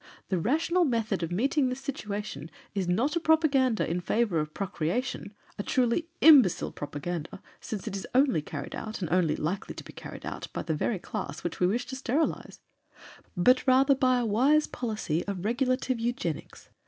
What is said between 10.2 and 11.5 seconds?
out, by the very class